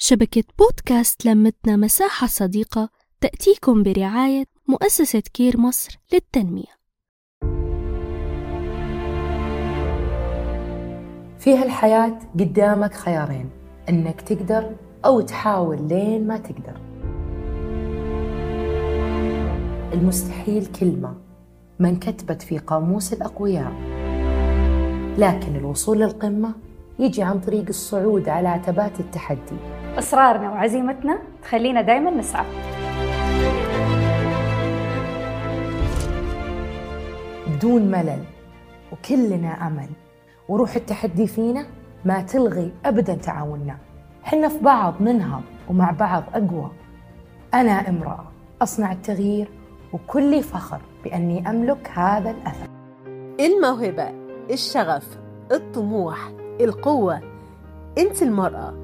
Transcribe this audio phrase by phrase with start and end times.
[0.00, 2.88] شبكة بودكاست لمتنا مساحة صديقة
[3.20, 6.78] تأتيكم برعاية مؤسسة كير مصر للتنمية.
[11.38, 13.50] في هالحياة قدامك خيارين
[13.88, 16.80] إنك تقدر أو تحاول لين ما تقدر.
[19.92, 21.14] المستحيل كلمة
[21.78, 23.72] ما انكتبت في قاموس الأقوياء
[25.18, 26.67] لكن الوصول للقمة
[26.98, 29.56] يجي عن طريق الصعود على عتبات التحدي.
[29.98, 32.46] إصرارنا وعزيمتنا تخلينا دايما نسعى.
[37.46, 38.24] بدون ملل
[38.92, 39.88] وكلنا أمل.
[40.48, 41.66] وروح التحدي فينا
[42.04, 43.76] ما تلغي أبدا تعاوننا.
[44.22, 46.70] حنا في بعض ننهض ومع بعض أقوى.
[47.54, 48.24] أنا امرأة
[48.62, 49.48] أصنع التغيير
[49.92, 52.68] وكلي فخر بأني أملك هذا الأثر.
[53.40, 54.10] الموهبة
[54.50, 55.18] الشغف
[55.52, 57.20] الطموح القوة.
[57.98, 58.74] أنت المرأة.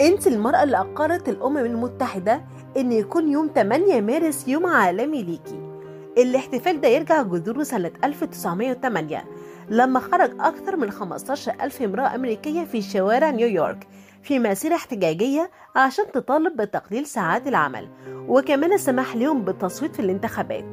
[0.00, 2.40] أنت المرأة اللي أقرت الأمم المتحدة
[2.76, 5.60] إن يكون يوم 8 مارس يوم عالمي ليكي.
[6.18, 9.24] الاحتفال ده يرجع جذوره سنة 1908
[9.68, 13.86] لما خرج أكثر من 15 ألف امرأة أمريكية في شوارع نيويورك
[14.22, 17.88] في مسيرة احتجاجية عشان تطالب بتقليل ساعات العمل
[18.28, 20.64] وكمان السماح لهم بالتصويت في الانتخابات.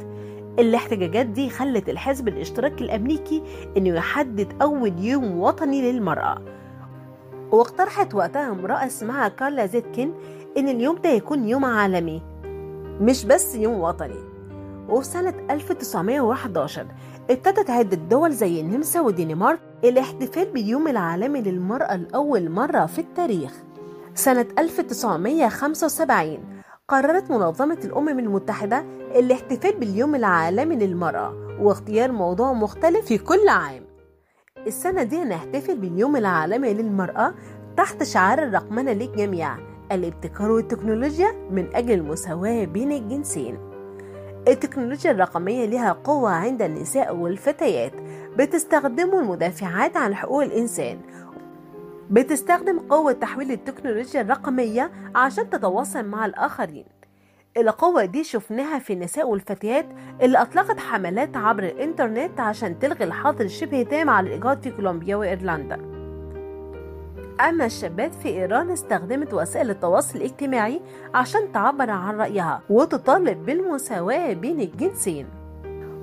[0.59, 3.43] الاحتجاجات دي خلت الحزب الاشتراكي الأمريكي
[3.77, 6.41] إنه يحدد أول يوم وطني للمرأة.
[7.51, 10.11] واقترحت وقتها امرأة اسمها كارلا زيتكن
[10.57, 12.21] إن اليوم ده يكون يوم عالمي
[13.01, 14.19] مش بس يوم وطني.
[14.89, 16.85] وفي سنة 1911
[17.29, 23.51] ابتدت عدة دول زي النمسا والدنمارك الاحتفال باليوم العالمي للمرأة لأول مرة في التاريخ.
[24.15, 26.39] سنة 1975
[26.87, 33.83] قررت منظمة الأمم المتحدة الاحتفال باليوم العالمي للمرأة واختيار موضوع مختلف في كل عام.
[34.67, 37.33] السنة دي هنحتفل باليوم العالمي للمرأة
[37.77, 39.57] تحت شعار الرقمنة للجميع
[39.91, 43.57] الابتكار والتكنولوجيا من أجل المساواة بين الجنسين.
[44.47, 47.93] التكنولوجيا الرقمية لها قوة عند النساء والفتيات
[48.37, 50.99] بتستخدمه المدافعات عن حقوق الإنسان
[52.13, 56.85] بتستخدم قوة تحويل التكنولوجيا الرقمية عشان تتواصل مع الآخرين.
[57.57, 59.85] القوة دي شفناها في النساء والفتيات
[60.21, 65.75] اللي أطلقت حملات عبر الإنترنت عشان تلغي الحظر الشبه تام على الإيجاد في كولومبيا وإيرلندا.
[67.49, 70.81] أما الشابات في إيران استخدمت وسائل التواصل الاجتماعي
[71.13, 75.27] عشان تعبر عن رأيها وتطالب بالمساواة بين الجنسين.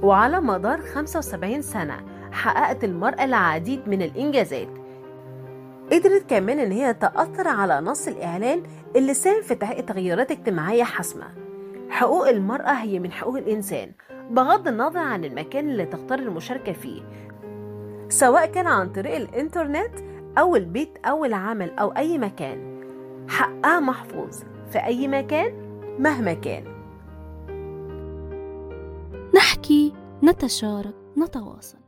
[0.02, 1.96] وعلى مدار 75 سنة
[2.32, 4.79] حققت المرأة العديد من الإنجازات
[5.92, 8.62] قدرت كمان إن هي تأثر على نص الإعلان
[8.96, 11.24] اللي ساهم في تحقيق تغيرات اجتماعية حاسمة.
[11.88, 13.92] حقوق المرأة هي من حقوق الإنسان
[14.30, 17.02] بغض النظر عن المكان اللي تختار المشاركة فيه.
[18.08, 19.94] سواء كان عن طريق الإنترنت
[20.38, 22.80] أو البيت أو العمل أو أي مكان.
[23.28, 25.52] حقها محفوظ في أي مكان
[25.98, 26.64] مهما كان.
[29.34, 31.79] نحكي نتشارك نتواصل.